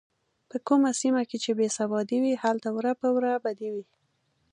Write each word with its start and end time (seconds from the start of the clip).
په 0.49 0.57
کومه 0.67 0.89
سیمه 1.01 1.21
کې 1.29 1.37
چې 1.43 1.51
بې 1.57 1.67
سوادي 1.77 2.17
وي 2.23 2.33
هلته 2.43 2.69
وره 2.75 2.93
په 3.01 3.07
وره 3.15 3.33
بدي 3.45 3.69
وي. 3.73 3.85